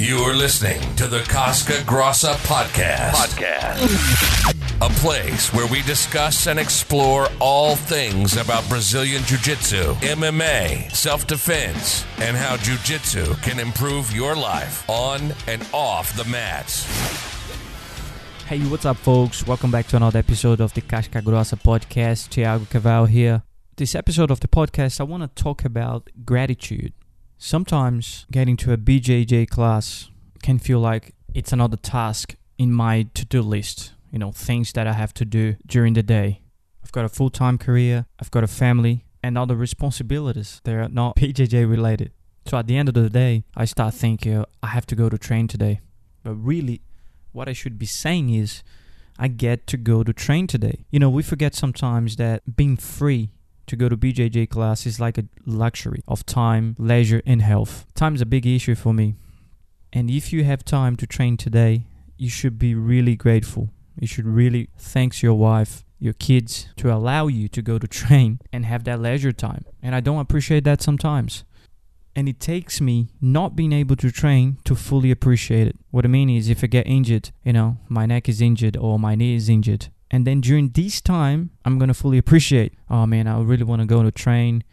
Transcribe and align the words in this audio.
You're 0.00 0.34
listening 0.34 0.80
to 0.96 1.08
the 1.08 1.20
Casca 1.28 1.74
Grossa 1.84 2.32
Podcast. 2.46 3.12
Podcast. 3.12 4.80
A 4.80 4.88
place 4.98 5.52
where 5.52 5.66
we 5.66 5.82
discuss 5.82 6.46
and 6.46 6.58
explore 6.58 7.28
all 7.38 7.76
things 7.76 8.38
about 8.38 8.66
Brazilian 8.70 9.22
Jiu 9.24 9.36
Jitsu, 9.36 9.92
MMA, 9.96 10.90
self 10.90 11.26
defense, 11.26 12.06
and 12.16 12.34
how 12.34 12.56
Jiu 12.56 12.78
Jitsu 12.78 13.34
can 13.42 13.58
improve 13.58 14.10
your 14.10 14.34
life 14.34 14.88
on 14.88 15.34
and 15.46 15.68
off 15.74 16.16
the 16.16 16.24
mats. 16.24 16.86
Hey, 18.46 18.60
what's 18.60 18.86
up, 18.86 18.96
folks? 18.96 19.46
Welcome 19.46 19.70
back 19.70 19.86
to 19.88 19.96
another 19.96 20.20
episode 20.20 20.62
of 20.62 20.72
the 20.72 20.80
Casca 20.80 21.20
Grossa 21.20 21.60
podcast. 21.60 22.30
Thiago 22.30 22.64
Caval 22.64 23.06
here. 23.06 23.42
This 23.76 23.94
episode 23.94 24.30
of 24.30 24.40
the 24.40 24.48
podcast, 24.48 24.98
I 24.98 25.04
want 25.04 25.24
to 25.24 25.42
talk 25.42 25.62
about 25.62 26.08
gratitude. 26.24 26.94
Sometimes 27.42 28.26
getting 28.30 28.54
to 28.58 28.70
a 28.74 28.76
BJJ 28.76 29.48
class 29.48 30.10
can 30.42 30.58
feel 30.58 30.78
like 30.78 31.14
it's 31.32 31.54
another 31.54 31.78
task 31.78 32.34
in 32.58 32.70
my 32.70 33.06
to 33.14 33.24
do 33.24 33.40
list, 33.40 33.94
you 34.12 34.18
know, 34.18 34.30
things 34.30 34.74
that 34.74 34.86
I 34.86 34.92
have 34.92 35.14
to 35.14 35.24
do 35.24 35.56
during 35.66 35.94
the 35.94 36.02
day. 36.02 36.42
I've 36.84 36.92
got 36.92 37.06
a 37.06 37.08
full 37.08 37.30
time 37.30 37.56
career, 37.56 38.04
I've 38.20 38.30
got 38.30 38.44
a 38.44 38.46
family, 38.46 39.06
and 39.22 39.38
other 39.38 39.56
responsibilities 39.56 40.60
that 40.64 40.74
are 40.74 40.90
not 40.90 41.16
BJJ 41.16 41.68
related. 41.68 42.12
So 42.44 42.58
at 42.58 42.66
the 42.66 42.76
end 42.76 42.90
of 42.90 42.94
the 42.94 43.08
day, 43.08 43.44
I 43.56 43.64
start 43.64 43.94
thinking, 43.94 44.44
I 44.62 44.66
have 44.66 44.84
to 44.86 44.94
go 44.94 45.08
to 45.08 45.16
train 45.16 45.48
today. 45.48 45.80
But 46.22 46.34
really, 46.34 46.82
what 47.32 47.48
I 47.48 47.54
should 47.54 47.78
be 47.78 47.86
saying 47.86 48.28
is, 48.28 48.62
I 49.18 49.28
get 49.28 49.66
to 49.68 49.78
go 49.78 50.02
to 50.02 50.12
train 50.12 50.46
today. 50.46 50.84
You 50.90 50.98
know, 50.98 51.08
we 51.08 51.22
forget 51.22 51.54
sometimes 51.54 52.16
that 52.16 52.54
being 52.54 52.76
free 52.76 53.30
to 53.70 53.76
go 53.76 53.88
to 53.88 53.96
BJJ 53.96 54.50
class 54.50 54.84
is 54.84 54.98
like 54.98 55.16
a 55.16 55.26
luxury 55.46 56.02
of 56.08 56.26
time, 56.26 56.74
leisure, 56.76 57.22
and 57.24 57.40
health. 57.40 57.86
Time's 57.94 58.20
a 58.20 58.26
big 58.26 58.44
issue 58.44 58.74
for 58.74 58.92
me. 58.92 59.14
And 59.92 60.10
if 60.10 60.32
you 60.32 60.42
have 60.42 60.64
time 60.64 60.96
to 60.96 61.06
train 61.06 61.36
today, 61.36 61.86
you 62.16 62.28
should 62.28 62.58
be 62.58 62.74
really 62.74 63.14
grateful. 63.14 63.70
You 64.00 64.08
should 64.08 64.26
really 64.26 64.70
thank 64.76 65.22
your 65.22 65.34
wife, 65.34 65.84
your 66.00 66.14
kids 66.14 66.68
to 66.78 66.92
allow 66.92 67.28
you 67.28 67.46
to 67.46 67.62
go 67.62 67.78
to 67.78 67.86
train 68.00 68.40
and 68.52 68.66
have 68.66 68.82
that 68.84 69.00
leisure 69.00 69.32
time. 69.32 69.64
And 69.80 69.94
I 69.94 70.00
don't 70.00 70.18
appreciate 70.18 70.64
that 70.64 70.82
sometimes. 70.82 71.44
And 72.16 72.28
it 72.28 72.40
takes 72.40 72.80
me 72.80 73.10
not 73.20 73.54
being 73.54 73.72
able 73.72 73.94
to 73.96 74.10
train 74.10 74.58
to 74.64 74.74
fully 74.74 75.12
appreciate 75.12 75.68
it. 75.68 75.76
What 75.92 76.04
I 76.04 76.08
mean 76.08 76.28
is, 76.28 76.48
if 76.48 76.64
I 76.64 76.66
get 76.66 76.88
injured, 76.88 77.30
you 77.44 77.52
know, 77.52 77.78
my 77.88 78.04
neck 78.04 78.28
is 78.28 78.40
injured 78.40 78.76
or 78.76 78.98
my 78.98 79.14
knee 79.14 79.36
is 79.36 79.48
injured, 79.48 79.90
and 80.10 80.26
then 80.26 80.40
during 80.40 80.70
this 80.70 81.00
time, 81.00 81.50
I'm 81.64 81.78
gonna 81.78 81.94
fully 81.94 82.18
appreciate. 82.18 82.74
Oh 82.88 83.06
man, 83.06 83.26
I 83.26 83.40
really 83.40 83.64
want 83.64 83.80
to 83.80 83.86
go 83.86 84.02
to 84.02 84.10
train. 84.10 84.64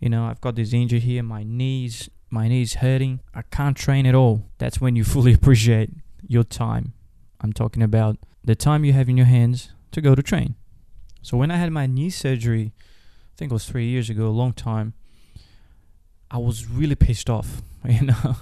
You 0.00 0.08
know, 0.08 0.24
I've 0.24 0.40
got 0.40 0.56
this 0.56 0.72
injury 0.72 1.00
here, 1.00 1.22
my 1.22 1.44
knees, 1.44 2.08
my 2.30 2.48
knees 2.48 2.74
hurting. 2.74 3.20
I 3.34 3.42
can't 3.42 3.76
train 3.76 4.06
at 4.06 4.14
all. 4.14 4.46
That's 4.58 4.80
when 4.80 4.96
you 4.96 5.04
fully 5.04 5.32
appreciate 5.38 5.90
your 6.26 6.44
time. 6.44 6.94
I'm 7.40 7.52
talking 7.52 7.82
about 7.82 8.16
the 8.44 8.54
time 8.54 8.84
you 8.84 8.92
have 8.92 9.08
in 9.08 9.16
your 9.16 9.26
hands 9.26 9.70
to 9.92 10.00
go 10.00 10.14
to 10.14 10.22
train. 10.22 10.54
So 11.22 11.36
when 11.36 11.50
I 11.50 11.56
had 11.56 11.70
my 11.70 11.86
knee 11.86 12.10
surgery, 12.10 12.72
I 12.78 13.36
think 13.36 13.50
it 13.50 13.54
was 13.54 13.66
three 13.66 13.86
years 13.86 14.10
ago, 14.10 14.26
a 14.26 14.28
long 14.28 14.52
time. 14.52 14.94
I 16.30 16.38
was 16.38 16.68
really 16.68 16.94
pissed 16.94 17.30
off. 17.30 17.62
You 17.88 18.08
know, 18.08 18.36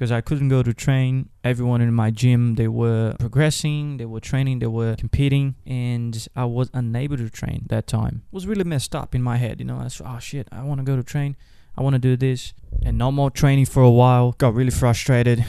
because 0.00 0.10
I 0.10 0.22
couldn't 0.22 0.48
go 0.48 0.62
to 0.62 0.72
train. 0.72 1.28
Everyone 1.44 1.82
in 1.82 1.92
my 1.92 2.10
gym, 2.10 2.54
they 2.54 2.68
were 2.68 3.14
progressing, 3.18 3.98
they 3.98 4.06
were 4.06 4.18
training, 4.18 4.60
they 4.60 4.66
were 4.66 4.96
competing, 4.96 5.56
and 5.66 6.26
I 6.34 6.46
was 6.46 6.70
unable 6.72 7.18
to 7.18 7.28
train 7.28 7.66
that 7.68 7.86
time. 7.86 8.22
It 8.32 8.34
was 8.34 8.46
really 8.46 8.64
messed 8.64 8.94
up 8.96 9.14
in 9.14 9.22
my 9.22 9.36
head, 9.36 9.60
you 9.60 9.66
know. 9.66 9.78
I 9.78 9.84
was, 9.84 10.00
oh 10.02 10.18
shit, 10.18 10.48
I 10.50 10.62
want 10.62 10.80
to 10.80 10.84
go 10.84 10.96
to 10.96 11.02
train. 11.02 11.36
I 11.76 11.82
want 11.82 11.96
to 11.96 11.98
do 11.98 12.16
this. 12.16 12.54
And 12.82 12.96
no 12.96 13.12
more 13.12 13.30
training 13.30 13.66
for 13.66 13.82
a 13.82 13.90
while. 13.90 14.32
Got 14.32 14.54
really 14.54 14.70
frustrated. 14.70 15.44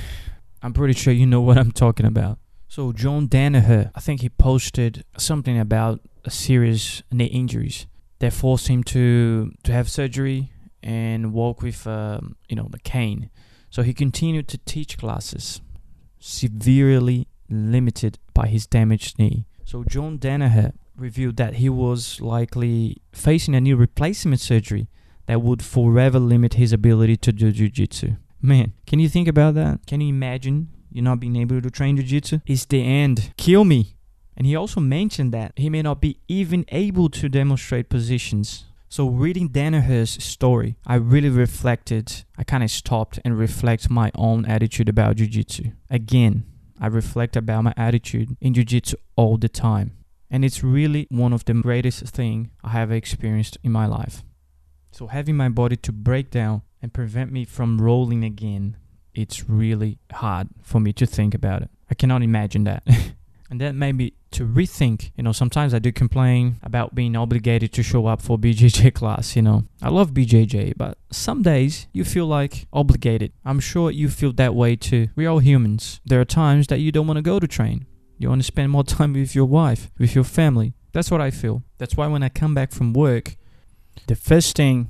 I'm 0.61 0.73
pretty 0.73 0.95
sure 0.95 1.13
you 1.13 1.25
know 1.25 1.39
what 1.39 1.57
I'm 1.57 1.71
talking 1.71 2.05
about. 2.05 2.37
So 2.67 2.91
John 2.91 3.29
Danaher, 3.29 3.91
I 3.95 4.01
think 4.01 4.19
he 4.19 4.27
posted 4.27 5.05
something 5.17 5.57
about 5.57 6.01
a 6.25 6.29
serious 6.29 7.03
knee 7.09 7.27
injuries 7.27 7.87
that 8.19 8.33
forced 8.33 8.67
him 8.67 8.83
to 8.83 9.53
to 9.63 9.71
have 9.71 9.89
surgery 9.89 10.51
and 10.83 11.31
walk 11.31 11.61
with 11.61 11.87
um, 11.87 12.35
you 12.49 12.57
know 12.57 12.67
the 12.69 12.79
cane. 12.79 13.29
So 13.71 13.81
he 13.81 13.93
continued 13.93 14.47
to 14.49 14.57
teach 14.59 14.97
classes, 14.97 15.61
severely 16.19 17.27
limited 17.49 18.19
by 18.33 18.47
his 18.47 18.67
damaged 18.67 19.17
knee. 19.17 19.45
So 19.63 19.83
John 19.85 20.19
Danaher 20.19 20.73
revealed 20.97 21.37
that 21.37 21.55
he 21.55 21.69
was 21.69 22.19
likely 22.19 22.97
facing 23.13 23.55
a 23.55 23.61
knee 23.61 23.73
replacement 23.73 24.41
surgery 24.41 24.89
that 25.25 25.41
would 25.41 25.63
forever 25.63 26.19
limit 26.19 26.55
his 26.55 26.73
ability 26.73 27.15
to 27.17 27.31
do 27.31 27.51
jiu-jitsu. 27.51 28.17
Man, 28.41 28.73
can 28.85 28.99
you 28.99 29.07
think 29.07 29.29
about 29.29 29.55
that? 29.55 29.87
Can 29.87 30.01
you 30.01 30.09
imagine 30.09 30.67
you 30.91 31.01
not 31.01 31.21
being 31.21 31.37
able 31.37 31.61
to 31.61 31.71
train 31.71 31.95
jiu-jitsu? 31.95 32.41
It's 32.45 32.65
the 32.65 32.83
end. 32.83 33.31
Kill 33.37 33.63
me. 33.63 33.95
And 34.35 34.45
he 34.45 34.55
also 34.55 34.81
mentioned 34.81 35.31
that 35.33 35.53
he 35.55 35.69
may 35.69 35.81
not 35.81 36.01
be 36.01 36.19
even 36.27 36.65
able 36.69 37.09
to 37.09 37.29
demonstrate 37.29 37.87
positions 37.87 38.65
so 38.91 39.07
reading 39.07 39.47
Danaher's 39.47 40.21
story, 40.21 40.75
I 40.85 40.95
really 40.95 41.29
reflected, 41.29 42.25
I 42.37 42.43
kind 42.43 42.61
of 42.61 42.69
stopped 42.69 43.19
and 43.23 43.39
reflect 43.39 43.89
my 43.89 44.11
own 44.15 44.45
attitude 44.45 44.89
about 44.89 45.15
jiu-jitsu. 45.15 45.71
Again, 45.89 46.43
I 46.77 46.87
reflect 46.87 47.37
about 47.37 47.63
my 47.63 47.73
attitude 47.77 48.35
in 48.41 48.53
jiu-jitsu 48.53 48.97
all 49.15 49.37
the 49.37 49.47
time. 49.47 49.93
And 50.29 50.43
it's 50.43 50.61
really 50.61 51.07
one 51.09 51.31
of 51.31 51.45
the 51.45 51.53
greatest 51.53 52.03
thing 52.07 52.51
I 52.65 52.71
have 52.71 52.91
experienced 52.91 53.57
in 53.63 53.71
my 53.71 53.85
life. 53.85 54.23
So 54.91 55.07
having 55.07 55.37
my 55.37 55.47
body 55.47 55.77
to 55.77 55.93
break 55.93 56.29
down 56.29 56.63
and 56.81 56.93
prevent 56.93 57.31
me 57.31 57.45
from 57.45 57.79
rolling 57.79 58.25
again, 58.25 58.75
it's 59.13 59.47
really 59.47 59.99
hard 60.11 60.49
for 60.61 60.81
me 60.81 60.91
to 60.93 61.05
think 61.05 61.33
about 61.33 61.61
it. 61.61 61.69
I 61.89 61.93
cannot 61.93 62.23
imagine 62.23 62.65
that. 62.65 62.83
And 63.51 63.59
that 63.59 63.75
made 63.75 63.97
me 63.97 64.13
to 64.31 64.45
rethink. 64.45 65.11
You 65.15 65.23
know, 65.23 65.31
sometimes 65.31 65.73
I 65.73 65.79
do 65.79 65.91
complain 65.91 66.59
about 66.63 66.95
being 66.95 67.15
obligated 67.15 67.71
to 67.73 67.83
show 67.83 68.07
up 68.07 68.21
for 68.21 68.37
BJJ 68.37 68.93
class. 68.99 69.35
You 69.35 69.41
know, 69.41 69.65
I 69.81 69.89
love 69.89 70.11
BJJ, 70.13 70.73
but 70.77 70.97
some 71.11 71.41
days 71.41 71.87
you 71.93 72.03
feel 72.03 72.25
like 72.25 72.67
obligated. 72.73 73.33
I'm 73.45 73.59
sure 73.59 73.91
you 73.91 74.09
feel 74.09 74.33
that 74.33 74.55
way 74.55 74.75
too. 74.75 75.09
We're 75.15 75.29
all 75.29 75.39
humans. 75.39 76.01
There 76.05 76.21
are 76.21 76.25
times 76.25 76.67
that 76.67 76.79
you 76.79 76.91
don't 76.91 77.07
want 77.07 77.17
to 77.17 77.21
go 77.21 77.39
to 77.39 77.47
train. 77.47 77.85
You 78.17 78.29
want 78.29 78.41
to 78.41 78.45
spend 78.45 78.71
more 78.71 78.83
time 78.95 79.13
with 79.13 79.35
your 79.35 79.45
wife, 79.45 79.91
with 79.97 80.15
your 80.15 80.23
family. 80.23 80.73
That's 80.93 81.11
what 81.11 81.21
I 81.21 81.31
feel. 81.31 81.63
That's 81.77 81.95
why 81.95 82.07
when 82.07 82.23
I 82.23 82.29
come 82.29 82.53
back 82.53 82.71
from 82.71 82.93
work, 82.93 83.35
the 84.07 84.15
first 84.15 84.55
thing 84.55 84.89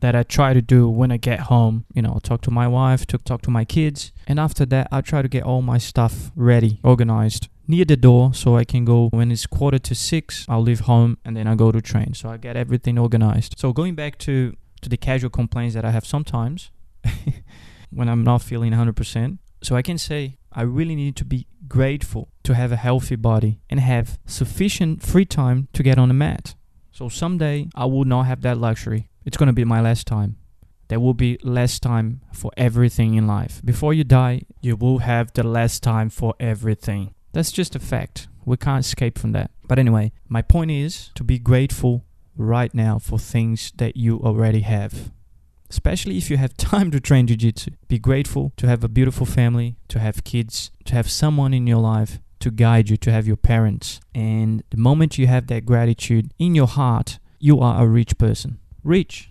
that 0.00 0.14
I 0.14 0.22
try 0.22 0.52
to 0.52 0.60
do 0.60 0.88
when 0.88 1.10
I 1.10 1.16
get 1.16 1.40
home, 1.40 1.86
you 1.94 2.02
know, 2.02 2.18
talk 2.22 2.42
to 2.42 2.50
my 2.50 2.68
wife, 2.68 3.06
to 3.06 3.18
talk 3.18 3.40
to 3.42 3.50
my 3.50 3.64
kids, 3.64 4.12
and 4.26 4.38
after 4.38 4.66
that 4.66 4.88
I 4.92 5.00
try 5.00 5.22
to 5.22 5.28
get 5.28 5.44
all 5.44 5.62
my 5.62 5.78
stuff 5.78 6.30
ready, 6.36 6.78
organized 6.82 7.48
near 7.66 7.84
the 7.84 7.96
door 7.96 8.34
so 8.34 8.56
I 8.56 8.64
can 8.64 8.84
go 8.84 9.08
when 9.12 9.30
it's 9.30 9.46
quarter 9.46 9.78
to 9.78 9.94
six. 9.94 10.46
I'll 10.48 10.62
leave 10.62 10.80
home 10.80 11.18
and 11.24 11.36
then 11.36 11.46
I 11.46 11.54
go 11.54 11.72
to 11.72 11.80
train. 11.80 12.14
So 12.14 12.28
I 12.28 12.36
get 12.36 12.56
everything 12.56 12.98
organized. 12.98 13.56
So 13.58 13.72
going 13.72 13.94
back 13.94 14.18
to 14.18 14.54
to 14.82 14.88
the 14.90 14.96
casual 14.96 15.30
complaints 15.30 15.74
that 15.74 15.84
I 15.84 15.90
have 15.90 16.04
sometimes 16.04 16.70
when 17.90 18.08
I'm 18.08 18.22
not 18.22 18.42
feeling 18.42 18.72
100%. 18.72 19.38
So 19.62 19.76
I 19.76 19.82
can 19.82 19.96
say 19.96 20.36
I 20.52 20.62
really 20.62 20.94
need 20.94 21.16
to 21.16 21.24
be 21.24 21.46
grateful 21.66 22.28
to 22.44 22.54
have 22.54 22.70
a 22.70 22.76
healthy 22.76 23.16
body 23.16 23.60
and 23.70 23.80
have 23.80 24.18
sufficient 24.26 25.02
free 25.02 25.24
time 25.24 25.68
to 25.72 25.82
get 25.82 25.98
on 25.98 26.08
the 26.08 26.14
mat. 26.14 26.54
So 26.92 27.08
someday 27.08 27.68
I 27.74 27.86
will 27.86 28.04
not 28.04 28.24
have 28.24 28.42
that 28.42 28.58
luxury. 28.58 29.08
It's 29.24 29.38
going 29.38 29.46
to 29.48 29.54
be 29.54 29.64
my 29.64 29.80
last 29.80 30.06
time. 30.06 30.36
There 30.88 31.00
will 31.00 31.14
be 31.14 31.38
less 31.42 31.80
time 31.80 32.20
for 32.32 32.52
everything 32.56 33.14
in 33.14 33.26
life. 33.26 33.62
Before 33.64 33.94
you 33.94 34.04
die, 34.04 34.42
you 34.60 34.76
will 34.76 34.98
have 34.98 35.32
the 35.32 35.42
less 35.42 35.80
time 35.80 36.10
for 36.10 36.34
everything. 36.38 37.14
That's 37.34 37.52
just 37.52 37.74
a 37.74 37.80
fact. 37.80 38.28
We 38.44 38.56
can't 38.56 38.84
escape 38.84 39.18
from 39.18 39.32
that. 39.32 39.50
But 39.66 39.80
anyway, 39.80 40.12
my 40.28 40.40
point 40.40 40.70
is 40.70 41.10
to 41.16 41.24
be 41.24 41.38
grateful 41.38 42.04
right 42.36 42.72
now 42.72 43.00
for 43.00 43.18
things 43.18 43.72
that 43.76 43.96
you 43.96 44.20
already 44.20 44.60
have. 44.60 45.10
Especially 45.68 46.16
if 46.16 46.30
you 46.30 46.36
have 46.36 46.56
time 46.72 46.92
to 46.92 47.00
train 47.00 47.26
jiu 47.26 47.36
jitsu. 47.36 47.72
Be 47.88 47.98
grateful 47.98 48.52
to 48.56 48.68
have 48.68 48.84
a 48.84 48.88
beautiful 48.88 49.26
family, 49.26 49.76
to 49.88 49.98
have 49.98 50.22
kids, 50.22 50.70
to 50.84 50.94
have 50.94 51.10
someone 51.10 51.52
in 51.52 51.66
your 51.66 51.80
life 51.80 52.20
to 52.38 52.50
guide 52.50 52.90
you, 52.90 52.96
to 52.98 53.10
have 53.10 53.26
your 53.26 53.36
parents. 53.36 54.00
And 54.14 54.62
the 54.70 54.76
moment 54.76 55.18
you 55.18 55.26
have 55.26 55.46
that 55.48 55.64
gratitude 55.66 56.32
in 56.38 56.54
your 56.54 56.66
heart, 56.66 57.18
you 57.40 57.58
are 57.58 57.82
a 57.82 57.88
rich 57.88 58.18
person. 58.18 58.58
Rich. 58.84 59.30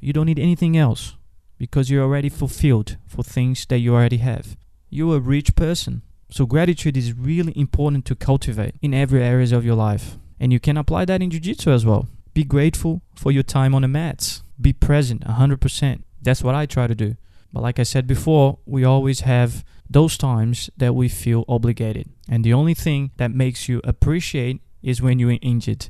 You 0.00 0.12
don't 0.12 0.26
need 0.26 0.38
anything 0.38 0.76
else 0.76 1.14
because 1.58 1.88
you're 1.88 2.02
already 2.02 2.30
fulfilled 2.30 2.96
for 3.06 3.22
things 3.22 3.64
that 3.66 3.78
you 3.78 3.94
already 3.94 4.16
have. 4.16 4.56
You're 4.88 5.16
a 5.16 5.20
rich 5.20 5.54
person. 5.54 6.02
So 6.34 6.46
gratitude 6.46 6.96
is 6.96 7.12
really 7.12 7.52
important 7.54 8.04
to 8.06 8.16
cultivate 8.16 8.74
in 8.82 8.92
every 8.92 9.22
areas 9.22 9.52
of 9.52 9.64
your 9.64 9.76
life. 9.76 10.16
And 10.40 10.52
you 10.52 10.58
can 10.58 10.76
apply 10.76 11.04
that 11.04 11.22
in 11.22 11.30
jiu-jitsu 11.30 11.70
as 11.70 11.86
well. 11.86 12.08
Be 12.34 12.42
grateful 12.42 13.02
for 13.14 13.30
your 13.30 13.44
time 13.44 13.72
on 13.72 13.82
the 13.82 13.86
mats. 13.86 14.42
Be 14.60 14.72
present 14.72 15.24
100%. 15.24 16.02
That's 16.20 16.42
what 16.42 16.56
I 16.56 16.66
try 16.66 16.88
to 16.88 16.94
do. 16.96 17.14
But 17.52 17.62
like 17.62 17.78
I 17.78 17.84
said 17.84 18.08
before, 18.08 18.58
we 18.66 18.82
always 18.82 19.20
have 19.20 19.64
those 19.88 20.18
times 20.18 20.70
that 20.76 20.96
we 20.96 21.08
feel 21.08 21.44
obligated. 21.46 22.10
And 22.28 22.42
the 22.42 22.52
only 22.52 22.74
thing 22.74 23.12
that 23.16 23.30
makes 23.30 23.68
you 23.68 23.80
appreciate 23.84 24.60
is 24.82 25.00
when 25.00 25.20
you're 25.20 25.38
injured. 25.40 25.88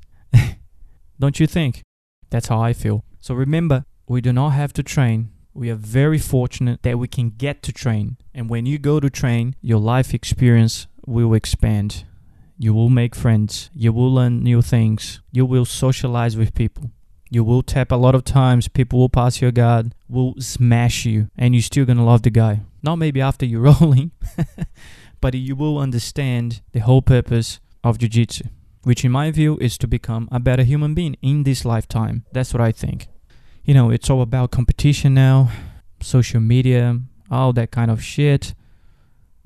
Don't 1.19 1.41
you 1.41 1.46
think? 1.46 1.81
That's 2.29 2.49
how 2.49 2.61
I 2.61 2.75
feel. 2.75 3.02
So 3.19 3.32
remember, 3.35 3.87
we 4.06 4.20
do 4.20 4.31
not 4.31 4.50
have 4.50 4.75
to 4.75 4.82
train 4.82 5.31
We 5.56 5.70
are 5.70 5.76
very 5.76 6.18
fortunate 6.18 6.82
that 6.82 6.98
we 6.98 7.06
can 7.06 7.30
get 7.30 7.62
to 7.62 7.72
train. 7.72 8.16
And 8.34 8.50
when 8.50 8.66
you 8.66 8.76
go 8.78 8.98
to 8.98 9.08
train, 9.08 9.54
your 9.60 9.78
life 9.78 10.12
experience 10.12 10.88
will 11.06 11.32
expand. 11.32 12.04
You 12.58 12.74
will 12.74 12.88
make 12.88 13.14
friends. 13.14 13.70
You 13.72 13.92
will 13.92 14.12
learn 14.12 14.42
new 14.42 14.62
things. 14.62 15.20
You 15.30 15.46
will 15.46 15.64
socialize 15.64 16.36
with 16.36 16.54
people. 16.54 16.90
You 17.30 17.44
will 17.44 17.62
tap 17.62 17.92
a 17.92 17.96
lot 17.96 18.16
of 18.16 18.24
times. 18.24 18.66
People 18.66 18.98
will 18.98 19.08
pass 19.08 19.40
your 19.40 19.52
guard, 19.52 19.94
will 20.08 20.34
smash 20.40 21.04
you, 21.04 21.30
and 21.36 21.54
you're 21.54 21.62
still 21.62 21.84
gonna 21.84 22.04
love 22.04 22.22
the 22.22 22.30
guy. 22.30 22.60
Not 22.82 22.96
maybe 22.96 23.20
after 23.20 23.46
you're 23.46 23.60
rolling, 23.80 24.10
but 25.20 25.34
you 25.34 25.54
will 25.54 25.78
understand 25.78 26.62
the 26.72 26.80
whole 26.80 27.02
purpose 27.02 27.60
of 27.82 27.98
Jiu 27.98 28.08
Jitsu, 28.08 28.44
which 28.82 29.04
in 29.04 29.12
my 29.12 29.30
view 29.30 29.56
is 29.60 29.78
to 29.78 29.88
become 29.88 30.28
a 30.30 30.40
better 30.40 30.64
human 30.64 30.94
being 30.94 31.16
in 31.22 31.44
this 31.44 31.64
lifetime. 31.64 32.24
That's 32.32 32.52
what 32.52 32.60
I 32.60 32.72
think 32.72 33.08
you 33.64 33.72
know, 33.75 33.90
it's 33.90 34.11
all 34.11 34.20
about 34.20 34.50
competition 34.50 35.14
now, 35.14 35.50
social 36.00 36.40
media, 36.40 37.00
all 37.31 37.52
that 37.55 37.70
kind 37.70 37.90
of 37.90 38.02
shit. 38.02 38.55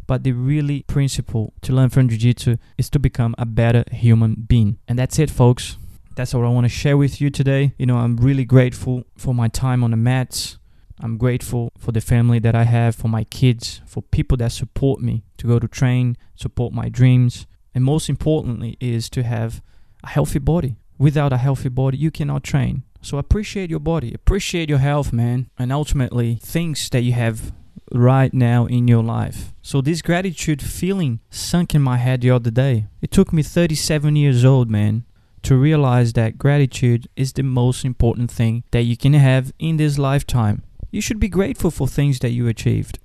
But 0.07 0.25
the 0.25 0.33
really 0.33 0.83
principle 0.83 1.53
to 1.63 1.73
learn 1.73 1.91
from 1.91 2.09
Jiu 2.09 2.19
Jitsu 2.19 2.57
is 2.79 2.89
to 2.91 2.99
become 2.99 3.35
a 3.39 3.45
better 3.45 3.85
human 3.93 4.35
being. 4.35 4.79
And 4.89 4.99
that's 4.99 5.19
it, 5.19 5.31
folks. 5.31 5.77
That's 6.17 6.35
what 6.35 6.45
I 6.45 6.49
want 6.49 6.65
to 6.65 6.69
share 6.69 6.97
with 6.97 7.21
you 7.21 7.31
today. 7.31 7.75
You 7.79 7.87
know, 7.87 7.99
I'm 7.99 8.17
really 8.17 8.45
grateful 8.45 9.05
for 9.17 9.35
my 9.35 9.49
time 9.49 9.85
on 9.85 9.93
the 9.93 9.97
mats. 9.97 10.59
I'm 11.01 11.17
grateful 11.17 11.71
for 11.79 11.93
the 11.93 12.01
family 12.01 12.41
that 12.41 12.57
I 12.57 12.65
have, 12.65 12.97
for 12.97 13.07
my 13.07 13.23
kids, 13.25 13.83
for 13.87 14.03
people 14.03 14.37
that 14.39 14.51
support 14.51 15.01
me 15.01 15.23
to 15.37 15.47
go 15.47 15.61
to 15.61 15.69
train, 15.69 16.17
support 16.35 16.73
my 16.73 16.89
dreams. 16.89 17.47
And 17.73 17.85
most 17.85 18.09
importantly, 18.09 18.77
is 18.81 19.09
to 19.11 19.23
have 19.23 19.63
a 20.03 20.09
healthy 20.09 20.41
body. 20.41 20.77
Without 20.99 21.33
a 21.33 21.37
healthy 21.37 21.69
body, 21.69 21.99
you 21.99 22.11
cannot 22.11 22.43
train. 22.43 22.83
So 23.01 23.19
appreciate 23.19 23.71
your 23.71 23.81
body, 23.81 24.13
appreciate 24.13 24.69
your 24.69 24.79
health, 24.79 25.13
man, 25.13 25.51
and 25.59 25.73
ultimately 25.73 26.39
things 26.43 26.89
that 26.91 27.03
you 27.03 27.13
have 27.13 27.53
right 27.93 28.33
now 28.35 28.67
in 28.67 28.89
your 28.89 29.03
life. 29.03 29.55
So 29.63 29.81
this 29.81 30.03
gratitude 30.03 30.61
feeling 30.63 31.21
sunk 31.31 31.75
in 31.75 31.83
my 31.83 31.97
head 31.97 32.21
the 32.21 32.31
other 32.31 32.51
day. 32.51 32.87
It 33.01 33.11
took 33.11 33.33
me 33.33 33.43
37 33.43 34.17
years 34.17 34.45
old, 34.45 34.71
man, 34.71 35.05
to 35.43 35.57
realize 35.57 36.13
that 36.15 36.39
gratitude 36.39 37.09
is 37.17 37.33
the 37.33 37.43
most 37.43 37.85
important 37.85 38.31
thing 38.31 38.65
that 38.73 38.83
you 38.83 38.97
can 38.97 39.15
have 39.15 39.53
in 39.59 39.77
this 39.77 39.99
lifetime. 39.99 40.63
You 40.91 41.01
should 41.01 41.21
be 41.21 41.29
grateful 41.29 41.71
for 41.71 41.87
things 41.87 42.19
that 42.21 42.31
you 42.31 42.49
achieved. 42.49 42.99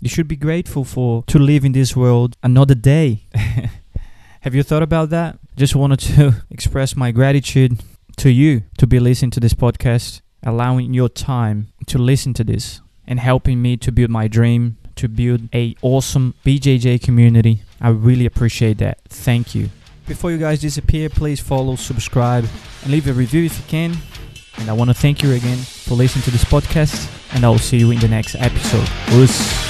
You 0.00 0.08
should 0.08 0.28
be 0.28 0.36
grateful 0.36 0.84
for 0.84 1.24
to 1.26 1.38
live 1.38 1.64
in 1.64 1.72
this 1.72 1.96
world 1.96 2.36
another 2.42 2.74
day. 2.74 3.26
have 4.42 4.54
you 4.54 4.62
thought 4.62 4.82
about 4.82 5.10
that? 5.10 5.38
Just 5.56 5.74
wanted 5.74 6.00
to 6.00 6.44
express 6.50 6.94
my 6.94 7.12
gratitude 7.12 7.78
to 8.16 8.30
you 8.30 8.62
to 8.78 8.86
be 8.86 8.98
listening 8.98 9.30
to 9.32 9.40
this 9.40 9.54
podcast, 9.54 10.20
allowing 10.42 10.94
your 10.94 11.08
time 11.08 11.68
to 11.86 11.98
listen 11.98 12.34
to 12.34 12.44
this 12.44 12.80
and 13.06 13.20
helping 13.20 13.62
me 13.62 13.76
to 13.76 13.92
build 13.92 14.10
my 14.10 14.28
dream, 14.28 14.78
to 14.96 15.08
build 15.08 15.48
a 15.54 15.76
awesome 15.82 16.34
BJJ 16.44 17.02
community. 17.02 17.62
I 17.80 17.90
really 17.90 18.26
appreciate 18.26 18.78
that. 18.78 19.00
Thank 19.08 19.54
you. 19.54 19.70
Before 20.06 20.30
you 20.30 20.38
guys 20.38 20.60
disappear, 20.60 21.08
please 21.10 21.40
follow, 21.40 21.76
subscribe, 21.76 22.46
and 22.82 22.92
leave 22.92 23.08
a 23.08 23.12
review 23.12 23.44
if 23.44 23.58
you 23.58 23.64
can. 23.66 23.96
And 24.58 24.70
I 24.70 24.72
want 24.72 24.88
to 24.88 24.94
thank 24.94 25.22
you 25.22 25.32
again 25.32 25.58
for 25.58 25.94
listening 25.94 26.22
to 26.24 26.30
this 26.30 26.44
podcast, 26.44 27.10
and 27.34 27.44
I 27.44 27.48
will 27.48 27.58
see 27.58 27.76
you 27.76 27.90
in 27.90 27.98
the 27.98 28.08
next 28.08 28.36
episode. 28.36 28.88
Peace. 29.08 29.65